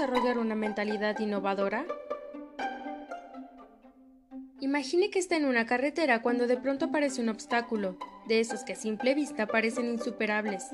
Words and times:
desarrollar 0.00 0.38
una 0.38 0.54
mentalidad 0.54 1.18
innovadora? 1.18 1.84
Imagine 4.60 5.10
que 5.10 5.18
está 5.18 5.36
en 5.36 5.44
una 5.44 5.66
carretera 5.66 6.22
cuando 6.22 6.46
de 6.46 6.56
pronto 6.56 6.86
aparece 6.86 7.20
un 7.20 7.28
obstáculo, 7.28 7.98
de 8.26 8.40
esos 8.40 8.64
que 8.64 8.72
a 8.72 8.76
simple 8.76 9.14
vista 9.14 9.46
parecen 9.46 9.92
insuperables. 9.92 10.70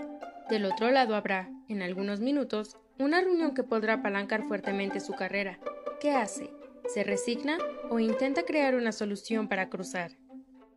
Del 0.48 0.64
otro 0.64 0.92
lado 0.92 1.16
habrá, 1.16 1.50
en 1.68 1.82
algunos 1.82 2.20
minutos, 2.20 2.76
una 3.00 3.20
reunión 3.20 3.52
que 3.52 3.64
podrá 3.64 3.94
apalancar 3.94 4.44
fuertemente 4.44 5.00
su 5.00 5.14
carrera. 5.14 5.58
¿Qué 5.98 6.12
hace? 6.12 6.48
¿Se 6.86 7.02
resigna 7.02 7.58
o 7.90 7.98
intenta 7.98 8.44
crear 8.44 8.76
una 8.76 8.92
solución 8.92 9.48
para 9.48 9.68
cruzar? 9.68 10.12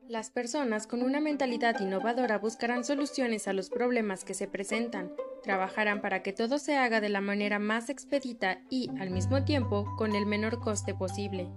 Las 0.08 0.32
personas 0.32 0.88
con 0.88 1.04
una 1.04 1.20
mentalidad 1.20 1.80
innovadora 1.82 2.40
buscarán 2.40 2.84
soluciones 2.84 3.48
a 3.48 3.54
los 3.54 3.70
problemas 3.70 4.26
que 4.26 4.34
se 4.34 4.48
presentan, 4.48 5.12
trabajarán 5.42 6.02
para 6.02 6.22
que 6.22 6.34
todo 6.34 6.60
se 6.60 6.78
haga 6.78 7.02
de 7.02 7.10
la 7.10 7.22
manera 7.22 7.60
más 7.60 7.90
expedita 7.90 8.60
y, 8.70 8.90
al 9.00 9.10
mismo 9.10 9.44
tiempo, 9.44 9.86
con 9.98 10.16
el 10.16 10.26
menor 10.26 10.60
coste 10.60 10.94
posible. 10.94 11.48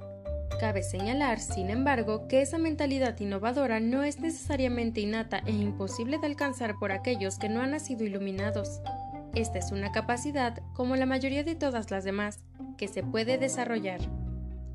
Cabe 0.60 0.82
señalar, 0.82 1.40
sin 1.40 1.70
embargo, 1.70 2.28
que 2.28 2.42
esa 2.42 2.58
mentalidad 2.58 3.18
innovadora 3.18 3.80
no 3.80 4.04
es 4.04 4.20
necesariamente 4.20 5.00
innata 5.00 5.42
e 5.46 5.50
imposible 5.50 6.18
de 6.18 6.26
alcanzar 6.26 6.78
por 6.78 6.92
aquellos 6.92 7.38
que 7.38 7.48
no 7.48 7.60
han 7.60 7.72
nacido 7.72 8.04
iluminados. 8.04 8.80
Esta 9.34 9.58
es 9.58 9.72
una 9.72 9.92
capacidad, 9.92 10.60
como 10.74 10.94
la 10.94 11.06
mayoría 11.06 11.42
de 11.42 11.54
todas 11.54 11.90
las 11.90 12.04
demás, 12.04 12.40
que 12.76 12.86
se 12.86 13.02
puede 13.02 13.38
desarrollar. 13.38 14.00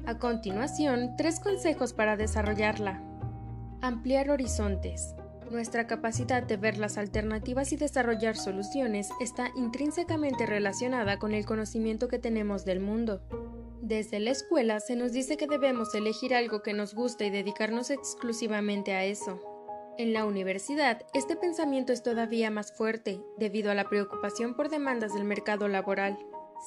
A 0.05 0.17
continuación, 0.17 1.15
tres 1.15 1.39
consejos 1.39 1.93
para 1.93 2.17
desarrollarla. 2.17 3.01
Ampliar 3.81 4.29
horizontes. 4.29 5.13
Nuestra 5.51 5.87
capacidad 5.87 6.43
de 6.43 6.57
ver 6.57 6.77
las 6.77 6.97
alternativas 6.97 7.71
y 7.71 7.77
desarrollar 7.77 8.35
soluciones 8.35 9.09
está 9.21 9.49
intrínsecamente 9.55 10.45
relacionada 10.45 11.19
con 11.19 11.33
el 11.33 11.45
conocimiento 11.45 12.09
que 12.09 12.19
tenemos 12.19 12.65
del 12.65 12.81
mundo. 12.81 13.21
Desde 13.81 14.19
la 14.19 14.31
escuela 14.31 14.81
se 14.81 14.97
nos 14.97 15.13
dice 15.13 15.37
que 15.37 15.47
debemos 15.47 15.95
elegir 15.95 16.35
algo 16.35 16.61
que 16.61 16.73
nos 16.73 16.93
gusta 16.93 17.23
y 17.23 17.29
dedicarnos 17.29 17.89
exclusivamente 17.89 18.93
a 18.93 19.05
eso. 19.05 19.39
En 19.97 20.11
la 20.11 20.25
universidad, 20.25 21.03
este 21.13 21.35
pensamiento 21.37 21.93
es 21.93 22.03
todavía 22.03 22.51
más 22.51 22.73
fuerte, 22.73 23.21
debido 23.37 23.71
a 23.71 23.75
la 23.75 23.87
preocupación 23.87 24.53
por 24.53 24.69
demandas 24.69 25.13
del 25.13 25.23
mercado 25.23 25.69
laboral. 25.69 26.19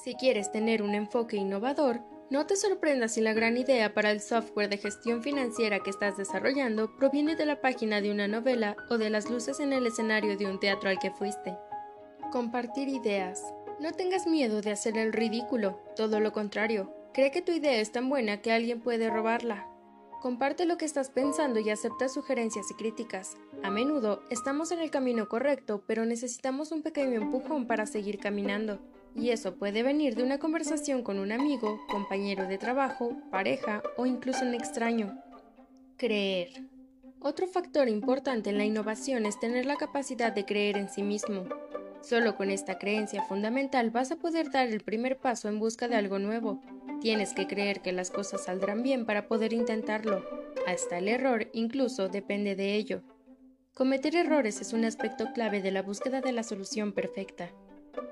Si 0.03 0.15
quieres 0.15 0.51
tener 0.51 0.81
un 0.81 0.95
enfoque 0.95 1.37
innovador, 1.37 2.01
no 2.31 2.47
te 2.47 2.55
sorprendas 2.55 3.13
si 3.13 3.21
la 3.21 3.33
gran 3.33 3.57
idea 3.57 3.93
para 3.93 4.09
el 4.09 4.21
software 4.21 4.69
de 4.69 4.77
gestión 4.77 5.21
financiera 5.21 5.81
que 5.81 5.91
estás 5.91 6.17
desarrollando 6.17 6.95
proviene 6.95 7.35
de 7.35 7.45
la 7.45 7.61
página 7.61 8.01
de 8.01 8.09
una 8.09 8.27
novela 8.27 8.75
o 8.89 8.97
de 8.97 9.11
las 9.11 9.29
luces 9.29 9.59
en 9.59 9.71
el 9.71 9.85
escenario 9.85 10.35
de 10.35 10.47
un 10.47 10.59
teatro 10.59 10.89
al 10.89 10.97
que 10.97 11.11
fuiste. 11.11 11.55
Compartir 12.31 12.87
ideas. 12.87 13.43
No 13.79 13.91
tengas 13.91 14.25
miedo 14.25 14.61
de 14.61 14.71
hacer 14.71 14.97
el 14.97 15.13
ridículo, 15.13 15.79
todo 15.95 16.19
lo 16.19 16.31
contrario, 16.31 16.95
Cree 17.13 17.31
que 17.31 17.41
tu 17.41 17.51
idea 17.51 17.81
es 17.81 17.91
tan 17.91 18.07
buena 18.07 18.41
que 18.41 18.53
alguien 18.53 18.79
puede 18.79 19.09
robarla. 19.09 19.67
Comparte 20.21 20.65
lo 20.65 20.77
que 20.77 20.85
estás 20.85 21.09
pensando 21.09 21.59
y 21.59 21.69
acepta 21.69 22.07
sugerencias 22.07 22.71
y 22.71 22.73
críticas. 22.75 23.35
A 23.63 23.69
menudo 23.69 24.23
estamos 24.29 24.71
en 24.71 24.79
el 24.79 24.91
camino 24.91 25.27
correcto, 25.27 25.83
pero 25.85 26.05
necesitamos 26.05 26.71
un 26.71 26.83
pequeño 26.83 27.19
empujón 27.19 27.67
para 27.67 27.85
seguir 27.85 28.17
caminando. 28.17 28.79
Y 29.15 29.29
eso 29.29 29.55
puede 29.55 29.83
venir 29.83 30.15
de 30.15 30.23
una 30.23 30.39
conversación 30.39 31.03
con 31.03 31.19
un 31.19 31.31
amigo, 31.31 31.79
compañero 31.89 32.47
de 32.47 32.57
trabajo, 32.57 33.17
pareja 33.29 33.83
o 33.97 34.05
incluso 34.05 34.45
un 34.45 34.53
extraño. 34.53 35.21
Creer. 35.97 36.49
Otro 37.19 37.47
factor 37.47 37.87
importante 37.89 38.49
en 38.49 38.57
la 38.57 38.65
innovación 38.65 39.25
es 39.25 39.39
tener 39.39 39.65
la 39.65 39.75
capacidad 39.75 40.33
de 40.33 40.45
creer 40.45 40.77
en 40.77 40.89
sí 40.89 41.03
mismo. 41.03 41.45
Solo 42.01 42.35
con 42.35 42.49
esta 42.49 42.79
creencia 42.79 43.21
fundamental 43.23 43.91
vas 43.91 44.11
a 44.11 44.15
poder 44.15 44.49
dar 44.49 44.67
el 44.67 44.81
primer 44.81 45.17
paso 45.17 45.49
en 45.49 45.59
busca 45.59 45.87
de 45.87 45.95
algo 45.95 46.17
nuevo. 46.17 46.61
Tienes 46.99 47.33
que 47.33 47.47
creer 47.47 47.81
que 47.81 47.91
las 47.91 48.09
cosas 48.09 48.45
saldrán 48.45 48.81
bien 48.81 49.05
para 49.05 49.27
poder 49.27 49.53
intentarlo. 49.53 50.25
Hasta 50.65 50.97
el 50.97 51.07
error 51.07 51.49
incluso 51.53 52.09
depende 52.09 52.55
de 52.55 52.75
ello. 52.75 53.03
Cometer 53.73 54.15
errores 54.15 54.61
es 54.61 54.73
un 54.73 54.85
aspecto 54.85 55.31
clave 55.33 55.61
de 55.61 55.71
la 55.71 55.81
búsqueda 55.81 56.21
de 56.21 56.31
la 56.31 56.43
solución 56.43 56.91
perfecta. 56.91 57.51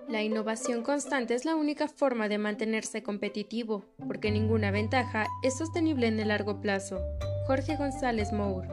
La 0.08 0.24
innovación 0.24 0.84
constante 0.84 1.36
es 1.36 1.46
la 1.46 1.56
única 1.56 1.88
forma 1.88 2.28
de 2.28 2.38
mantenerse 2.38 3.04
competitivo, 3.04 3.86
porque 4.08 4.32
ninguna 4.32 4.72
ventaja 4.72 5.28
es 5.44 5.58
sostenible 5.58 6.08
en 6.08 6.20
el 6.20 6.30
largo 6.30 6.62
plazo. 6.62 7.00
Jorge 7.48 7.76
González 7.76 8.32
Moore 8.32 8.68